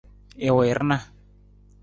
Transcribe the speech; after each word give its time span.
I 0.45 0.49
wii 0.55 0.73
rana. 0.79 0.97